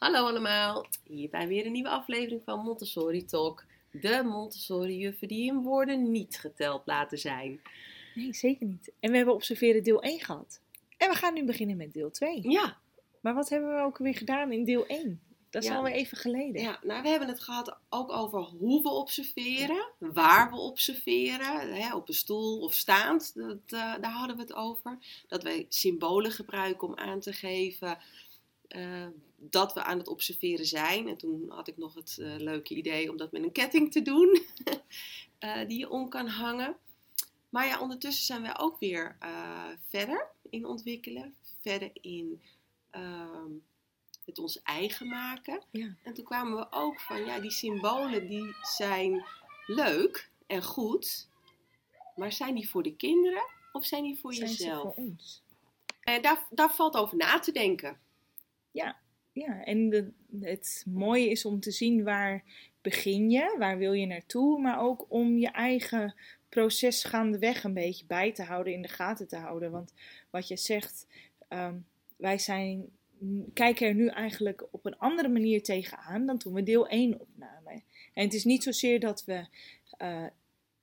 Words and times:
Hallo 0.00 0.26
allemaal, 0.26 0.86
hier 1.04 1.30
bij 1.30 1.48
weer 1.48 1.66
een 1.66 1.72
nieuwe 1.72 1.88
aflevering 1.88 2.42
van 2.44 2.60
Montessori 2.60 3.24
Talk. 3.24 3.64
De 3.90 4.22
Montessori-juffen 4.24 5.28
die 5.28 5.46
in 5.46 5.62
woorden 5.62 6.10
niet 6.10 6.38
geteld 6.38 6.82
laten 6.84 7.18
zijn. 7.18 7.60
Nee, 8.14 8.34
zeker 8.34 8.66
niet. 8.66 8.92
En 9.00 9.10
we 9.10 9.16
hebben 9.16 9.34
observeren 9.34 9.82
deel 9.82 10.02
1 10.02 10.20
gehad. 10.20 10.60
En 10.96 11.08
we 11.08 11.14
gaan 11.14 11.34
nu 11.34 11.44
beginnen 11.44 11.76
met 11.76 11.92
deel 11.92 12.10
2. 12.10 12.50
Ja, 12.50 12.78
Maar 13.20 13.34
wat 13.34 13.48
hebben 13.48 13.74
we 13.74 13.82
ook 13.82 13.98
weer 13.98 14.14
gedaan 14.14 14.52
in 14.52 14.64
deel 14.64 14.86
1? 14.86 15.20
Dat 15.50 15.62
is 15.62 15.68
Ja. 15.68 15.76
alweer 15.76 15.92
even 15.92 16.16
geleden. 16.16 16.62
ja 16.62 16.78
nou, 16.82 17.02
we 17.02 17.08
hebben 17.08 17.28
het 17.28 17.40
gehad 17.40 17.76
ook 17.88 18.12
over 18.12 18.40
hoe 18.40 18.82
we 18.82 18.88
observeren, 18.88 19.84
waar 19.98 20.50
we 20.50 20.56
observeren, 20.56 21.74
hè, 21.74 21.94
op 21.94 22.08
een 22.08 22.14
stoel 22.14 22.60
of 22.60 22.74
staand, 22.74 23.32
dat, 23.34 23.58
eh, 23.66 23.94
daar 24.00 24.12
hadden 24.12 24.36
we 24.36 24.42
het 24.42 24.52
over. 24.54 24.98
Dat 25.28 25.42
wij 25.42 25.66
symbolen 25.68 26.30
gebruiken 26.32 26.88
om 26.88 26.96
aan 26.96 27.20
te 27.20 27.32
geven 27.32 27.98
eh, 28.70 29.06
dat 29.36 29.72
we 29.72 29.82
aan 29.82 29.98
het 29.98 30.08
observeren 30.08 30.66
zijn. 30.66 31.08
En 31.08 31.16
toen 31.16 31.48
had 31.48 31.68
ik 31.68 31.76
nog 31.76 31.94
het 31.94 32.16
eh, 32.20 32.36
leuke 32.36 32.74
idee 32.74 33.10
om 33.10 33.16
dat 33.16 33.32
met 33.32 33.42
een 33.42 33.52
ketting 33.52 33.92
te 33.92 34.02
doen, 34.02 34.40
eh, 35.38 35.68
die 35.68 35.78
je 35.78 35.90
om 35.90 36.08
kan 36.08 36.26
hangen. 36.26 36.76
Maar 37.48 37.66
ja, 37.66 37.80
ondertussen 37.80 38.24
zijn 38.24 38.42
wij 38.42 38.58
ook 38.58 38.78
weer 38.78 39.16
verder 39.88 40.28
in 40.50 40.66
ontwikkelen, 40.66 41.34
verder 41.62 41.90
in 41.92 42.40
ehm, 42.90 43.50
het 44.24 44.38
ons 44.38 44.62
eigen 44.62 45.08
maken. 45.08 45.62
Ja. 45.70 45.94
En 46.02 46.14
toen 46.14 46.24
kwamen 46.24 46.56
we 46.56 46.66
ook 46.70 47.00
van, 47.00 47.24
ja, 47.24 47.40
die 47.40 47.50
symbolen 47.50 48.28
die 48.28 48.54
zijn 48.62 49.24
leuk 49.66 50.30
en 50.46 50.62
goed, 50.62 51.28
maar 52.16 52.32
zijn 52.32 52.54
die 52.54 52.68
voor 52.68 52.82
de 52.82 52.96
kinderen 52.96 53.44
of 53.72 53.84
zijn 53.86 54.02
die 54.02 54.18
voor 54.18 54.34
Zijn 54.34 54.48
ze 54.48 54.56
jezelf? 54.56 54.82
voor 54.82 55.04
ons? 55.04 55.42
En 56.00 56.22
daar, 56.22 56.46
daar 56.50 56.74
valt 56.74 56.96
over 56.96 57.16
na 57.16 57.38
te 57.38 57.52
denken. 57.52 58.00
Ja, 59.32 59.64
en 59.64 59.90
de, 59.90 60.12
het 60.40 60.84
mooie 60.86 61.30
is 61.30 61.44
om 61.44 61.60
te 61.60 61.70
zien 61.70 62.04
waar 62.04 62.44
begin 62.80 63.30
je, 63.30 63.54
waar 63.58 63.78
wil 63.78 63.92
je 63.92 64.06
naartoe, 64.06 64.60
maar 64.60 64.80
ook 64.80 65.06
om 65.08 65.38
je 65.38 65.50
eigen 65.50 66.14
proces 66.48 67.04
gaandeweg 67.04 67.64
een 67.64 67.74
beetje 67.74 68.06
bij 68.06 68.32
te 68.32 68.42
houden, 68.42 68.72
in 68.72 68.82
de 68.82 68.88
gaten 68.88 69.28
te 69.28 69.36
houden. 69.36 69.70
Want 69.70 69.92
wat 70.30 70.48
je 70.48 70.56
zegt, 70.56 71.06
ehm, 71.48 71.74
wij 72.16 72.38
zijn, 72.38 72.88
kijken 73.52 73.86
er 73.86 73.94
nu 73.94 74.06
eigenlijk 74.06 74.66
op 74.70 74.86
een 74.86 74.98
andere 74.98 75.28
manier 75.28 75.62
tegenaan 75.62 76.26
dan 76.26 76.38
toen 76.38 76.52
we 76.52 76.62
deel 76.62 76.88
1 76.88 77.20
opnamen. 77.20 77.82
En 78.14 78.24
het 78.24 78.34
is 78.34 78.44
niet 78.44 78.62
zozeer 78.62 79.00
dat 79.00 79.24
we 79.24 79.46
eh, 79.96 80.26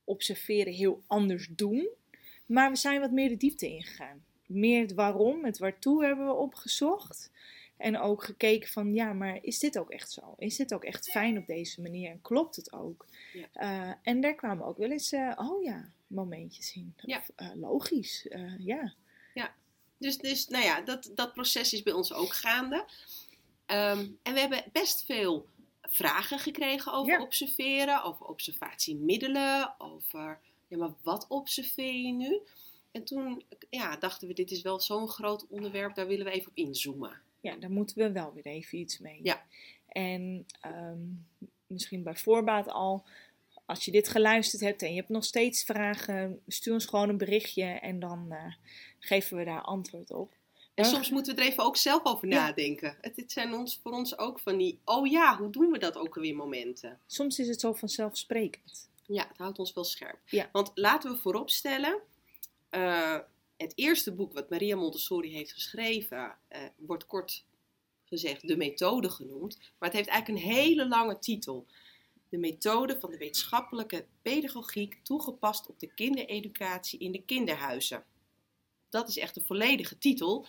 observeren 0.04 0.74
heel 0.74 1.04
anders 1.08 1.48
doen, 1.48 1.88
maar 2.46 2.70
we 2.70 2.76
zijn 2.76 3.00
wat 3.00 3.12
meer 3.12 3.30
de 3.30 3.38
diepte 3.38 3.70
ingegaan. 3.70 4.26
Meer 4.46 4.82
het 4.82 4.94
waarom, 4.94 5.46
het 5.46 5.58
waartoe 5.58 6.06
hebben 6.06 6.26
we 6.26 6.34
opgezocht. 6.34 7.32
En 7.78 8.00
ook 8.00 8.24
gekeken 8.24 8.70
van, 8.70 8.94
ja, 8.94 9.14
maar 9.14 9.40
is 9.42 9.60
dit 9.60 9.78
ook 9.80 9.92
echt 9.92 10.12
zo? 10.12 10.34
Is 10.38 10.56
dit 10.56 10.74
ook 10.74 10.84
echt 10.84 11.10
fijn 11.12 11.38
op 11.38 11.48
deze 11.48 11.82
manier? 11.82 12.12
En 12.12 12.22
klopt 12.22 12.56
het 12.56 12.74
ook? 12.74 13.06
Ja. 13.34 13.48
Eh, 13.54 13.94
en 14.02 14.22
daar 14.22 14.36
kwamen 14.36 14.66
ook 14.66 14.78
wel 14.78 14.92
eens, 14.92 15.12
eh, 15.12 15.34
oh 15.36 15.64
ja, 15.64 15.92
momentjes 16.08 16.76
in. 16.76 16.94
Ja. 16.98 17.18
Of, 17.18 17.30
eh, 17.36 17.50
logisch, 17.56 18.28
eh, 18.28 18.60
ja. 18.66 18.94
Dus, 20.00 20.18
dus 20.18 20.48
nou 20.48 20.64
ja, 20.64 20.82
dat, 20.82 21.12
dat 21.16 21.34
proces 21.34 21.74
is 21.74 21.84
bij 21.84 21.94
ons 21.94 22.14
ook 22.14 22.34
gaande. 22.34 22.86
Ehm, 23.66 24.08
en 24.24 24.34
we 24.34 24.40
hebben 24.40 24.64
best 24.72 25.06
veel 25.06 25.46
vragen 25.82 26.40
gekregen 26.40 26.94
over 26.94 27.14
Ja. 27.14 27.22
observeren, 27.22 28.04
over 28.04 28.26
observatiemiddelen, 28.26 29.76
over, 29.78 30.40
ja, 30.68 30.78
maar 30.78 30.94
wat 31.02 31.26
observeer 31.28 31.94
je 31.94 32.12
nu? 32.14 32.42
En 32.92 33.04
toen 33.04 33.44
ja, 33.70 33.96
dachten 33.96 34.28
we, 34.28 34.34
dit 34.34 34.52
is 34.52 34.62
wel 34.62 34.80
zo'n 34.80 35.08
groot 35.08 35.48
onderwerp, 35.48 35.96
daar 35.96 36.08
willen 36.08 36.26
we 36.26 36.32
even 36.32 36.50
op 36.50 36.58
inzoomen. 36.58 37.22
Ja, 37.42 37.56
daar 37.56 37.72
moeten 37.72 37.98
we 37.98 38.12
wel 38.12 38.34
weer 38.34 38.46
even 38.46 38.78
iets 38.78 39.00
mee. 39.00 39.20
Ja. 39.24 39.46
En 39.88 40.46
ehm, 40.62 41.00
misschien 41.68 42.04
bij 42.04 42.16
voorbaat 42.16 42.70
al, 42.70 43.06
als 43.66 43.86
je 43.86 43.92
dit 43.92 44.08
geluisterd 44.08 44.62
hebt 44.62 44.82
en 44.82 44.90
je 44.90 44.96
hebt 44.96 45.10
nog 45.10 45.24
steeds 45.24 45.64
vragen, 45.64 46.42
stuur 46.48 46.74
ons 46.74 46.86
gewoon 46.86 47.10
een 47.10 47.18
berichtje 47.18 47.64
en 47.64 48.00
dan 48.00 48.32
eh, 48.32 48.54
geven 49.00 49.38
we 49.38 49.44
daar 49.44 49.62
antwoord 49.62 50.12
op. 50.12 50.32
En 50.74 50.84
Maar- 50.84 50.94
soms 50.94 51.10
moeten 51.10 51.36
we 51.36 51.42
er 51.42 51.48
even 51.48 51.64
ook 51.64 51.78
zelf 51.78 52.06
over 52.06 52.28
Ja. 52.28 52.46
nadenken. 52.46 52.98
Het, 53.02 53.16
het 53.16 53.32
zijn 53.32 53.54
ons, 53.54 53.80
voor 53.84 53.92
ons 53.92 54.18
ook 54.18 54.40
van 54.40 54.58
die, 54.58 54.80
oh 54.86 55.08
ja, 55.08 55.38
hoe 55.38 55.50
doen 55.50 55.72
we 55.72 55.78
dat 55.78 55.98
ook 55.98 56.16
alweer 56.16 56.36
momenten? 56.36 57.00
Soms 57.06 57.40
is 57.40 57.48
het 57.48 57.60
zo 57.60 57.74
vanzelfsprekend. 57.74 58.90
Ja, 59.06 59.28
het 59.28 59.38
houdt 59.38 59.60
ons 59.60 59.74
wel 59.74 59.84
scherp. 59.84 60.20
Ja. 60.26 60.50
Want 60.52 60.72
laten 60.76 61.12
we 61.12 61.18
vooropstellen, 61.18 62.00
eh 62.70 63.18
het 63.58 63.74
eerste 63.76 64.14
boek 64.14 64.34
wat 64.34 64.50
Maria 64.50 64.76
Montessori 64.76 65.34
heeft 65.34 65.54
geschreven, 65.54 66.38
eh, 66.48 66.62
wordt 66.78 67.08
kort 67.08 67.46
gezegd 68.06 68.48
de 68.48 68.58
methode 68.58 69.10
genoemd. 69.10 69.58
Maar 69.58 69.90
het 69.90 69.98
heeft 69.98 70.10
eigenlijk 70.10 70.46
een 70.46 70.52
hele 70.52 70.88
lange 70.88 71.20
titel. 71.20 71.66
De 72.30 72.38
methode 72.38 73.00
van 73.00 73.10
de 73.10 73.18
wetenschappelijke 73.18 74.06
pedagogiek 74.22 75.00
toegepast 75.04 75.68
op 75.68 75.80
de 75.80 75.94
kindereducatie 75.94 77.00
in 77.00 77.12
de 77.12 77.24
kinderhuizen. 77.24 78.04
Dat 78.90 79.10
is 79.10 79.18
echt 79.18 79.36
een 79.36 79.46
volledige 79.46 79.98
titel. 79.98 80.46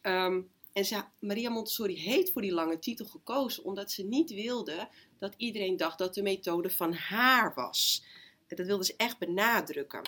Ehm, 0.00 0.40
en 0.72 0.84
ze, 0.84 1.02
Maria 1.18 1.50
Montessori 1.50 1.98
heeft 1.98 2.32
voor 2.32 2.42
die 2.42 2.52
lange 2.52 2.78
titel 2.78 3.06
gekozen 3.06 3.64
omdat 3.64 3.90
ze 3.90 4.02
niet 4.02 4.30
wilde 4.30 4.88
dat 5.18 5.34
iedereen 5.36 5.76
dacht 5.76 5.98
dat 5.98 6.14
de 6.14 6.22
methode 6.22 6.70
van 6.70 6.92
haar 6.92 7.54
was. 7.54 8.04
Dat 8.46 8.66
wilde 8.66 8.84
ze 8.84 8.94
echt 8.96 9.18
benadrukken. 9.18 10.02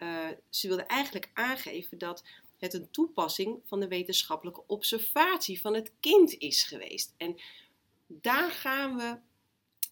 Eh, 0.00 0.28
ze 0.48 0.68
wilde 0.68 0.82
eigenlijk 0.82 1.30
aangeven 1.32 1.98
dat 1.98 2.24
het 2.58 2.74
een 2.74 2.90
toepassing 2.90 3.60
van 3.64 3.80
de 3.80 3.88
wetenschappelijke 3.88 4.62
observatie 4.66 5.60
van 5.60 5.74
het 5.74 5.92
kind 6.00 6.38
is 6.38 6.62
geweest. 6.62 7.14
En 7.16 7.36
daar 8.06 8.50
gaan 8.50 8.96
we 8.96 9.18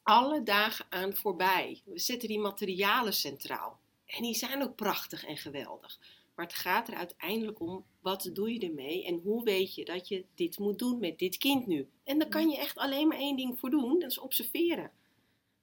alle 0.02 0.42
dagen 0.42 0.86
aan 0.88 1.16
voorbij. 1.16 1.82
We 1.84 1.98
zetten 1.98 2.28
die 2.28 2.38
materialen 2.38 3.12
centraal. 3.12 3.78
En 4.06 4.22
die 4.22 4.34
zijn 4.34 4.62
ook 4.62 4.76
prachtig 4.76 5.24
en 5.24 5.36
geweldig. 5.36 5.98
Maar 6.34 6.46
het 6.46 6.54
gaat 6.54 6.88
er 6.88 6.94
uiteindelijk 6.94 7.60
om, 7.60 7.84
wat 8.00 8.30
doe 8.32 8.52
je 8.52 8.60
ermee 8.60 9.04
en 9.04 9.20
hoe 9.22 9.44
weet 9.44 9.74
je 9.74 9.84
dat 9.84 10.08
je 10.08 10.24
dit 10.34 10.58
moet 10.58 10.78
doen 10.78 10.98
met 10.98 11.18
dit 11.18 11.36
kind 11.36 11.66
nu? 11.66 11.88
En 12.04 12.18
daar 12.18 12.28
kan 12.28 12.48
je 12.48 12.58
echt 12.58 12.78
alleen 12.78 13.08
maar 13.08 13.18
één 13.18 13.36
ding 13.36 13.58
voor 13.58 13.70
doen, 13.70 13.98
dat 13.98 14.10
is 14.10 14.18
observeren. 14.18 14.90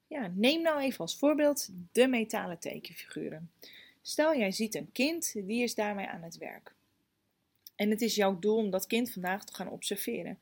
Ja, 0.08 0.32
neem 0.36 0.62
nou 0.62 0.80
even 0.80 1.00
als 1.00 1.18
voorbeeld 1.18 1.70
de 1.92 2.08
metalen 2.08 2.60
tekenfiguren. 2.60 3.52
Stel, 4.08 4.38
jij 4.38 4.52
ziet 4.52 4.76
een 4.76 4.92
kind, 4.92 5.34
die 5.34 5.64
is 5.64 5.76
daarmee 5.76 6.08
aan 6.08 6.22
het 6.22 6.38
werk. 6.38 6.74
En 7.76 7.90
het 7.90 8.02
is 8.02 8.16
jouw 8.16 8.40
doel 8.40 8.58
om 8.58 8.70
dat 8.70 8.88
kind 8.88 9.12
vandaag 9.12 9.46
te 9.46 9.54
gaan 9.54 9.70
observeren. 9.70 10.40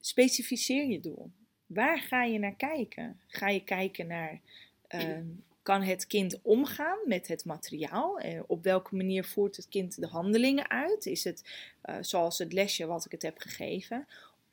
Specificeer 0.00 0.86
je 0.86 1.00
doel. 1.00 1.30
Waar 1.66 1.98
ga 1.98 2.24
je 2.24 2.38
naar 2.38 2.54
kijken? 2.54 3.20
Ga 3.26 3.48
je 3.48 3.64
kijken 3.64 4.06
naar, 4.06 4.40
ehm, 4.86 5.24
kan 5.62 5.82
het 5.82 6.06
kind 6.06 6.38
omgaan 6.42 6.98
met 7.04 7.28
het 7.28 7.44
materiaal? 7.44 8.18
Eh, 8.18 8.40
op 8.46 8.62
welke 8.62 8.96
manier 8.96 9.24
voert 9.24 9.56
het 9.56 9.68
kind 9.68 10.00
de 10.00 10.06
handelingen 10.06 10.70
uit? 10.70 11.06
Is 11.06 11.24
het 11.24 11.44
eh, 11.80 11.96
zoals 12.00 12.38
het 12.38 12.52
lesje 12.52 12.86
wat 12.86 13.04
ik 13.04 13.12
het 13.12 13.22
heb 13.22 13.38
gegeven? 13.38 14.06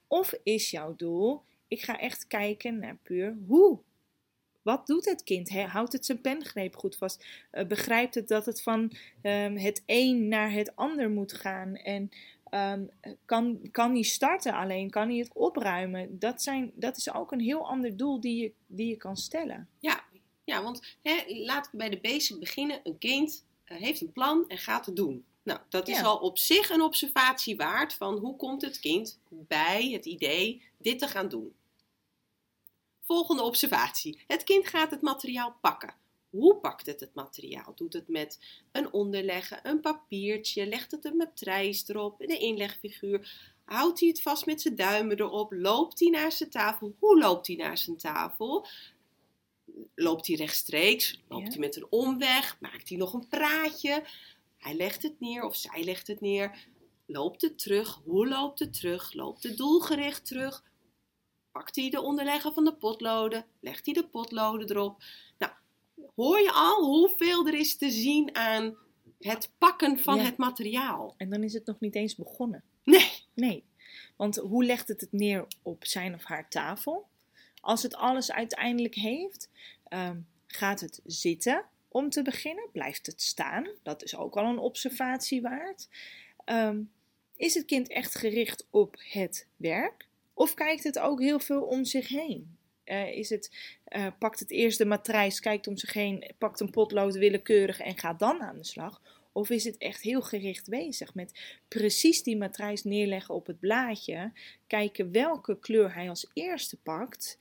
Of 0.08 0.34
is 0.44 0.72
jouw 0.72 0.96
doel, 0.96 1.41
ik 1.68 1.81
ga 1.81 2.00
echt 2.00 2.28
kijken 2.28 2.80
naar 2.80 2.97
puur 3.03 3.38
hoe 3.47 3.80
wat 4.62 4.88
doet 4.88 5.06
het 5.06 5.24
kind? 5.24 5.50
Houdt 5.50 5.94
het 5.94 6.06
zijn 6.06 6.22
pengreep 6.22 6.76
goed 6.76 6.96
vast? 6.96 7.26
Eh, 7.52 7.68
begrijpt 7.68 8.16
het 8.16 8.28
dat 8.28 8.46
het 8.46 8.62
van 8.62 8.92
ehm, 9.22 9.56
het 9.56 9.84
een 9.86 10.28
naar 10.28 10.52
het 10.52 10.76
ander 10.76 11.10
moet 11.10 11.34
gaan? 11.34 11.76
En 11.76 12.10
ehm, 12.50 12.86
kan, 13.26 13.60
kan 13.72 13.92
hij 13.94 14.04
starten 14.04 14.54
alleen? 14.54 14.90
Kan 14.90 15.10
hij 15.10 15.18
het 15.18 15.34
opruimen? 15.34 16.20
Dat, 16.20 16.42
zijn, 16.42 16.72
dat 16.76 16.98
is 16.98 17.14
ook 17.14 17.32
een 17.32 17.40
heel 17.40 17.68
ander 17.68 17.98
doel 17.98 18.20
die 18.22 18.42
je, 18.42 18.52
die 18.68 18.88
je 18.88 18.98
kan 18.98 19.18
stellen. 19.18 19.68
Ja, 19.80 20.04
ja 20.44 20.64
want 20.64 20.98
hè, 21.02 21.24
laten 21.28 21.72
we 21.72 21.78
bij 21.78 21.90
de 21.90 22.00
basic 22.02 22.40
beginnen. 22.40 22.80
Een 22.84 22.98
kind 22.98 23.46
eh, 23.64 23.78
heeft 23.78 24.02
een 24.02 24.12
plan 24.12 24.46
en 24.48 24.58
gaat 24.58 24.86
het 24.86 24.96
doen. 24.96 25.26
Nou, 25.44 25.60
dat 25.70 25.88
is 25.88 25.98
Ja. 25.98 26.04
al 26.04 26.18
op 26.18 26.38
zich 26.38 26.70
een 26.70 26.82
observatie 26.82 27.56
waard 27.56 27.94
van 27.94 28.18
hoe 28.18 28.36
komt 28.36 28.62
het 28.62 28.80
kind 28.80 29.20
bij 29.30 29.90
het 29.92 30.06
idee 30.06 30.62
dit 30.78 31.00
te 31.00 31.08
gaan 31.08 31.30
doen. 31.30 31.54
Volgende 33.02 33.42
observatie. 33.44 34.24
Het 34.28 34.44
kind 34.44 34.68
gaat 34.68 34.92
het 34.92 35.02
materiaal 35.02 35.56
pakken. 35.62 35.94
Hoe 36.30 36.56
pakt 36.56 36.86
het 36.86 37.00
het 37.00 37.14
materiaal? 37.14 37.76
Doet 37.76 37.94
het 37.94 38.08
met 38.08 38.40
een 38.72 38.94
onderleggen, 38.94 39.59
een 39.64 39.80
papiertje, 39.80 40.68
legt 40.68 40.92
het 40.92 41.06
een 41.06 41.18
matrijs 41.18 41.88
erop, 41.88 42.18
de 42.20 42.38
inlegfiguur? 42.38 43.50
Houdt 43.66 44.00
hij 44.00 44.09
het 44.09 44.22
vast 44.22 44.46
met 44.46 44.62
zijn 44.62 44.76
duimen 44.76 45.20
erop? 45.20 45.52
Loopt 45.52 46.00
hij 46.00 46.09
naar 46.09 46.32
zijn 46.32 46.50
tafel? 46.50 46.96
Hoe 47.00 47.20
loopt 47.20 47.48
hij 47.48 47.56
naar 47.56 47.78
zijn 47.78 47.98
tafel? 47.98 48.68
Loopt 49.96 50.28
hij 50.28 50.36
rechtstreeks? 50.36 51.20
Loopt 51.28 51.44
Ja. 51.44 51.50
hij 51.50 51.59
met 51.59 51.76
een 51.76 51.88
omweg? 51.90 52.58
Maakt 52.59 52.90
hij 52.90 52.97
nog 52.97 53.14
een 53.14 53.28
praatje? 53.28 54.04
Hij 54.58 54.74
legt 54.74 55.04
het 55.04 55.20
neer 55.20 55.44
of 55.44 55.56
zij 55.56 55.84
legt 55.84 56.08
het 56.08 56.22
neer. 56.22 56.68
Loopt 57.06 57.42
het 57.42 57.59
terug? 57.59 58.02
Hoe 58.06 58.28
loopt 58.28 58.59
het 58.59 58.74
terug? 58.74 59.14
Loopt 59.14 59.44
het 59.44 59.58
doelgericht 59.58 60.26
terug? 60.26 60.64
Pakt 61.52 61.76
hij 61.76 61.90
de 61.90 62.02
onderlegger 62.02 62.53
van 62.53 62.66
de 62.66 62.74
potloden? 62.74 63.46
Legt 63.59 63.86
hij 63.86 63.94
de 63.94 64.08
potloden 64.08 64.70
erop? 64.70 65.03
Nou, 65.38 65.52
hoor 66.16 66.40
je 66.40 66.52
al 66.52 66.86
hoeveel 66.86 67.48
er 67.48 67.53
is 67.53 67.78
te 67.78 67.90
zien 67.92 68.36
aan 68.36 68.78
het 69.20 69.52
pakken 69.58 70.00
van 70.00 70.16
Ja. 70.16 70.24
het 70.24 70.38
materiaal? 70.38 71.14
En 71.18 71.30
dan 71.30 71.44
is 71.44 71.53
het 71.53 71.66
nog 71.66 71.80
niet 71.80 71.96
eens 71.96 72.16
begonnen. 72.16 72.64
Nee, 72.84 73.12
Nee. 73.34 73.64
Want 74.16 74.36
hoe 74.36 74.64
legt 74.64 74.88
het 74.88 75.02
het 75.02 75.12
neer 75.12 75.48
op 75.62 75.86
zijn 75.86 76.14
of 76.14 76.24
haar 76.24 76.50
tafel? 76.50 77.08
Als 77.62 77.84
het 77.84 77.96
alles 77.96 78.32
uiteindelijk 78.32 78.96
heeft, 78.96 79.50
ehm, 79.88 80.20
gaat 80.47 80.80
het 80.80 81.00
zitten 81.06 81.66
om 81.88 82.09
te 82.09 82.22
beginnen? 82.22 82.70
Blijft 82.72 83.06
het 83.06 83.22
staan? 83.22 83.68
Dat 83.84 84.04
is 84.04 84.16
ook 84.16 84.36
al 84.38 84.46
een 84.46 84.58
observatie 84.59 85.42
waard. 85.42 85.90
Ehm, 86.46 86.82
is 87.36 87.54
het 87.54 87.66
kind 87.66 87.90
echt 87.90 88.16
gericht 88.16 88.68
op 88.70 88.96
het 89.00 89.47
werk? 89.56 90.08
Of 90.41 90.53
kijkt 90.53 90.84
het 90.84 90.99
ook 90.99 91.20
heel 91.20 91.40
veel 91.40 91.61
om 91.61 91.85
zich 91.85 92.08
heen? 92.08 92.58
Uh, 92.85 93.17
is 93.17 93.29
het, 93.29 93.52
uh, 93.90 94.08
pakt 94.20 94.40
het 94.40 94.52
eerst 94.52 94.78
de 94.78 94.85
matrijs, 94.85 95.40
kijkt 95.40 95.67
om 95.67 95.78
zich 95.78 95.93
heen, 95.93 96.34
pakt 96.38 96.59
een 96.59 96.70
potlood 96.70 97.16
willekeurig 97.16 97.79
en 97.79 97.97
gaat 97.97 98.20
dan 98.20 98.41
aan 98.41 98.58
de 98.58 98.66
slag? 98.66 99.02
Of 99.32 99.49
is 99.49 99.64
het 99.64 99.78
echt 99.78 100.02
heel 100.02 100.22
gericht 100.22 100.70
bezig 100.70 101.14
met 101.14 101.59
precies 101.67 102.23
die 102.23 102.38
matrijs 102.38 102.84
neerleggen 102.84 103.35
op 103.35 103.47
het 103.47 103.59
blaadje, 103.59 104.32
kijken 104.67 105.11
welke 105.11 105.59
kleur 105.59 105.93
hij 105.93 106.09
als 106.09 106.29
eerste 106.34 106.78
pakt 106.78 107.37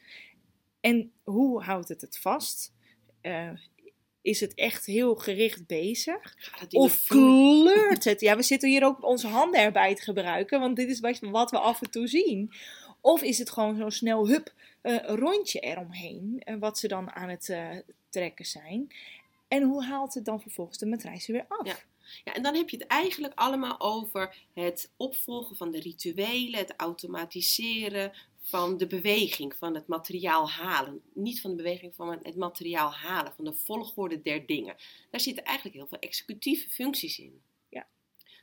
en 0.81 1.13
hoe 1.25 1.63
houdt 1.63 1.89
het 1.89 2.01
het 2.01 2.19
vast? 2.19 2.73
Uh, 3.23 3.51
is 4.23 4.41
het 4.41 4.55
echt 4.55 4.87
heel 4.87 5.15
gericht 5.15 5.67
bezig? 5.67 6.37
Of 6.71 7.07
kleurt 7.07 8.05
het? 8.05 8.21
Ja, 8.21 8.37
we 8.37 8.43
zitten 8.43 8.69
hier 8.69 8.85
ook 8.85 9.05
onze 9.05 9.27
handen 9.27 9.61
erbij 9.61 9.95
te 9.95 10.03
gebruiken, 10.03 10.61
want 10.61 10.77
dit 10.77 10.91
is 10.91 11.01
wat 11.21 11.51
we 11.51 11.59
af 11.59 11.83
en 11.83 11.91
toe 11.91 12.07
zien. 12.07 12.53
Of 13.01 13.23
is 13.23 13.39
het 13.39 13.51
gewoon 13.51 13.77
zo 13.77 13.91
snel, 13.91 14.29
hup, 14.29 14.53
uh, 14.83 14.99
een 15.03 15.17
rondje 15.17 15.61
eromheen, 15.61 16.43
uh, 16.45 16.57
wat 16.59 16.79
ze 16.79 16.89
dan 16.89 17.11
aan 17.11 17.29
het 17.29 17.49
uh, 17.49 17.71
trekken 18.09 18.47
zijn. 18.47 18.93
En 19.49 19.63
hoe 19.63 19.85
haalt 19.85 20.15
het 20.15 20.25
dan 20.25 20.41
vervolgens 20.41 20.79
de 20.79 20.87
matrijs 20.87 21.27
weer 21.27 21.45
af? 21.49 21.67
Ja. 21.67 21.77
Ja, 22.25 22.35
en 22.35 22.43
dan 22.43 22.55
heb 22.55 22.69
je 22.69 22.77
het 22.77 22.87
eigenlijk 22.87 23.35
allemaal 23.35 23.81
over 23.81 24.37
het 24.55 24.91
opvolgen 24.97 25.57
van 25.57 25.71
de 25.71 25.81
rituelen, 25.81 26.59
het 26.59 26.75
automatiseren 26.77 28.13
van 28.43 28.77
de 28.77 28.87
beweging, 28.87 29.55
van 29.57 29.75
het 29.75 29.87
materiaal 29.87 30.51
halen. 30.51 31.03
Niet 31.13 31.41
van 31.41 31.51
de 31.51 31.57
beweging 31.57 31.95
van 31.95 32.19
het 32.23 32.37
materiaal 32.37 32.93
halen, 32.93 33.33
van 33.33 33.45
de 33.45 33.53
volgorde 33.53 34.23
der 34.23 34.47
dingen. 34.47 34.77
Daar 35.11 35.21
zitten 35.21 35.45
eigenlijk 35.45 35.77
heel 35.77 35.87
veel 35.87 35.99
executieve 35.99 36.69
functies 36.69 37.19
in. 37.19 37.43
Ja. 37.69 37.87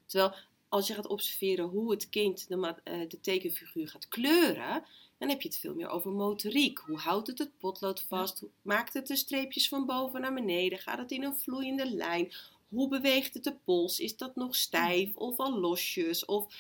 Terwijl 0.06 0.36
als 0.78 0.88
je 0.88 0.94
gaat 0.94 1.08
observeren 1.08 1.66
hoe 1.66 1.92
het 1.92 2.10
kind 2.10 2.48
de, 2.48 2.76
de 3.08 3.20
tekenfiguur 3.22 3.88
gaat 3.88 4.08
kleuren, 4.08 4.84
dan 5.18 5.30
heb 5.30 5.42
je 5.42 5.48
het 5.48 5.58
veel 5.58 5.76
meer 5.76 5.90
over 5.90 6.12
motoriek. 6.12 6.78
Hoe 6.78 6.98
houdt 6.98 7.28
het 7.28 7.38
het 7.38 7.58
potlood 7.58 8.02
vast? 8.02 8.40
Hoe 8.40 8.50
maakt 8.62 8.94
het 8.94 9.08
de 9.08 9.16
streepjes 9.16 9.68
van 9.68 9.86
boven 9.86 10.22
naar 10.22 10.34
beneden? 10.34 10.80
Gaat 10.80 10.98
het 10.98 11.12
in 11.12 11.24
een 11.24 11.36
vloeiende 11.36 11.92
lijn? 11.92 12.34
Hoe 12.70 12.88
beweegt 12.88 13.34
het 13.34 13.44
de 13.44 13.56
pols? 13.66 14.00
Is 14.00 14.18
dat 14.18 14.36
nog 14.36 14.56
stijf 14.56 15.16
of 15.16 15.38
al 15.38 15.60
losjes? 15.60 16.26
Of... 16.26 16.56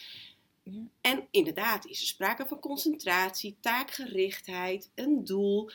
Ja. 0.64 0.82
En 1.02 1.28
inderdaad 1.32 1.86
is 1.86 2.02
er 2.02 2.08
sprake 2.08 2.46
van 2.48 2.60
concentratie, 2.60 3.58
taakgerichtheid, 3.60 4.92
een 4.96 5.24
doel. 5.24 5.70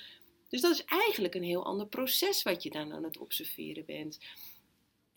Dus 0.48 0.60
dat 0.60 0.72
is 0.72 0.84
eigenlijk 0.84 1.34
een 1.34 1.42
heel 1.42 1.64
ander 1.64 1.86
proces 1.86 2.42
wat 2.42 2.62
je 2.62 2.70
dan 2.70 2.92
aan 2.92 3.04
het 3.04 3.18
observeren 3.18 3.84
bent. 3.84 4.18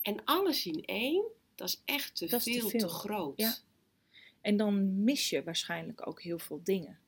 En 0.02 0.24
alles 0.24 0.66
in 0.66 0.86
één, 0.86 1.24
dat 1.56 1.68
is 1.68 1.82
echt 1.86 2.16
te, 2.16 2.28
veel, 2.28 2.40
te, 2.40 2.70
veel, 2.70 2.80
te 2.80 2.88
groot. 2.88 3.40
Ja. 3.40 3.56
En 4.42 4.58
dan 4.58 5.04
mis 5.04 5.30
je 5.30 5.44
waarschijnlijk 5.44 6.08
ook 6.08 6.22
heel 6.22 6.40
veel 6.40 6.60
dingen 6.64 7.00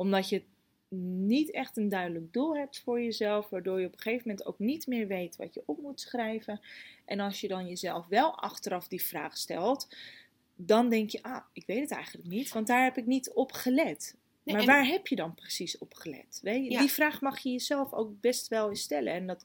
omdat 0.00 0.28
je 0.28 0.42
niet 1.24 1.50
echt 1.50 1.76
een 1.76 1.88
duidelijk 1.88 2.32
doel 2.32 2.56
hebt 2.56 2.80
voor 2.80 3.02
jezelf, 3.02 3.48
waardoor 3.48 3.80
je 3.80 3.86
op 3.86 3.92
een 3.92 4.00
gegeven 4.00 4.28
moment 4.28 4.46
ook 4.46 4.58
niet 4.58 4.86
meer 4.86 5.06
weet 5.06 5.36
wat 5.36 5.54
je 5.54 5.62
op 5.66 5.80
moet 5.80 6.00
schrijven. 6.00 6.60
En 7.04 7.20
als 7.20 7.40
je 7.40 7.48
dan 7.48 7.68
jezelf 7.68 8.06
wel 8.06 8.38
achteraf 8.38 8.88
die 8.88 9.02
vraag 9.02 9.36
stelt, 9.36 9.96
dan 10.56 10.88
denk 10.88 11.10
je, 11.10 11.22
ah, 11.22 11.44
ik 11.52 11.66
weet 11.66 11.80
het 11.80 11.90
eigenlijk 11.90 12.28
niet, 12.28 12.52
want 12.52 12.66
daar 12.66 12.84
heb 12.84 12.96
ik 12.96 13.06
niet 13.06 13.32
op 13.32 13.52
gelet. 13.52 14.16
maar 14.44 14.64
waar 14.64 14.86
heb 14.86 15.06
je 15.06 15.16
dan 15.16 15.34
precies 15.34 15.78
op 15.78 15.94
gelet? 15.94 16.40
Weet 16.42 16.72
je? 16.72 16.78
Die 16.78 16.90
vraag 16.90 17.20
mag 17.20 17.38
je 17.38 17.50
jezelf 17.50 17.92
ook 17.92 18.20
best 18.20 18.48
wel 18.48 18.68
eens 18.68 18.82
stellen. 18.82 19.12
En 19.12 19.26
dat 19.26 19.44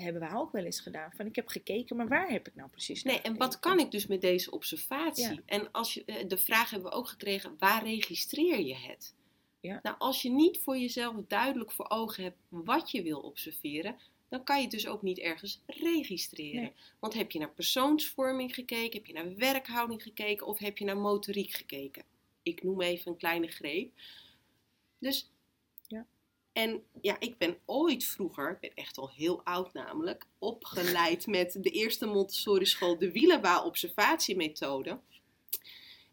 hebben 0.00 0.20
wij 0.20 0.34
ook 0.34 0.52
wel 0.52 0.64
eens 0.64 0.80
gedaan. 0.80 1.12
Van 1.16 1.26
ik 1.26 1.36
heb 1.36 1.48
gekeken, 1.48 1.96
maar 1.96 2.08
waar 2.08 2.30
heb 2.30 2.48
ik 2.48 2.54
nou 2.54 2.68
precies 2.68 3.02
Nee, 3.02 3.20
en 3.20 3.36
wat 3.36 3.58
kan 3.58 3.78
ik 3.78 3.90
dus 3.90 4.06
met 4.06 4.20
deze 4.20 4.50
observatie? 4.50 5.40
En 5.46 5.70
als 5.72 5.94
je, 5.94 6.04
eh, 6.04 6.28
de 6.28 6.38
vraag 6.38 6.70
hebben 6.70 6.90
we 6.90 6.96
ook 6.96 7.08
gekregen, 7.08 7.56
waar 7.58 7.82
registreer 7.82 8.60
je 8.60 8.76
het? 8.76 9.14
Ja. 9.60 9.80
Nou, 9.82 9.96
als 9.98 10.22
je 10.22 10.30
niet 10.30 10.58
voor 10.58 10.78
jezelf 10.78 11.16
duidelijk 11.28 11.72
voor 11.72 11.88
ogen 11.88 12.22
hebt 12.22 12.36
wat 12.48 12.90
je 12.90 13.02
wil 13.02 13.20
observeren, 13.20 13.96
dan 14.28 14.44
kan 14.44 14.56
je 14.56 14.62
het 14.62 14.70
dus 14.70 14.86
ook 14.86 15.02
niet 15.02 15.18
ergens 15.18 15.60
registreren. 15.66 16.72
Want 16.98 17.14
heb 17.14 17.30
je 17.30 17.38
naar 17.38 17.50
persoonsvorming 17.50 18.54
gekeken, 18.54 18.98
heb 18.98 19.06
je 19.06 19.12
naar 19.12 19.36
werkhouding 19.36 20.02
gekeken 20.02 20.46
of 20.46 20.58
heb 20.58 20.78
je 20.78 20.84
naar 20.84 20.96
motoriek 20.96 21.52
gekeken? 21.52 22.04
Ik 22.42 22.62
noem 22.62 22.80
even 22.80 23.10
een 23.10 23.16
kleine 23.16 23.48
greep. 23.48 23.92
Dus. 24.98 25.30
En 26.58 26.82
ja, 27.00 27.16
ik 27.18 27.38
ben 27.38 27.58
ooit 27.64 28.04
vroeger, 28.04 28.50
ik 28.50 28.60
ben 28.60 28.74
echt 28.74 28.98
al 28.98 29.10
heel 29.10 29.44
oud 29.44 29.72
namelijk, 29.72 30.26
opgeleid 30.38 31.26
met 31.26 31.56
de 31.60 31.70
eerste 31.70 32.06
Montessori 32.06 32.66
school, 32.66 32.98
de 32.98 33.12
Wielewa 33.12 33.64
observatiemethode. 33.64 34.90
En 34.90 35.00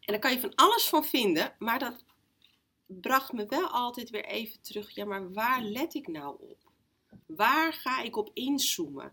daar 0.00 0.18
kan 0.18 0.32
je 0.32 0.40
van 0.40 0.54
alles 0.54 0.88
van 0.88 1.04
vinden, 1.04 1.54
maar 1.58 1.78
dat 1.78 2.04
bracht 2.86 3.32
me 3.32 3.46
wel 3.46 3.68
altijd 3.68 4.10
weer 4.10 4.24
even 4.24 4.60
terug. 4.60 4.94
Ja, 4.94 5.04
maar 5.04 5.32
waar 5.32 5.62
let 5.62 5.94
ik 5.94 6.06
nou 6.06 6.36
op? 6.40 6.58
Waar 7.26 7.72
ga 7.72 8.02
ik 8.02 8.16
op 8.16 8.30
inzoomen? 8.34 9.12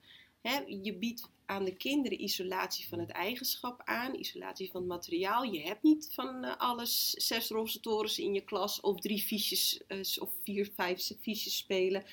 Je 0.84 0.94
biedt 1.00 1.30
aan 1.46 1.64
de 1.64 1.76
kinderen 1.76 2.22
isolatie 2.22 2.88
van 2.88 3.00
het 3.00 3.10
eigenschap 3.10 3.82
aan, 3.84 4.16
isolatie 4.16 4.72
van 4.72 4.82
het 4.82 4.90
materiaal. 4.90 5.44
Je 5.44 5.62
hebt 5.62 5.84
niet 5.84 6.10
van 6.14 6.46
uh, 6.46 6.58
alles 6.58 7.10
zes 7.10 7.50
roze 7.50 7.80
torens 7.80 8.20
in 8.20 8.34
je 8.34 8.42
klas 8.42 8.82
of 8.82 9.00
drie 9.00 9.22
fiches 9.22 9.82
uh, 9.88 10.00
of 10.20 10.32
vier, 10.44 10.72
vijf 10.74 11.12
fiches 11.22 11.58
spelen. 11.58 12.06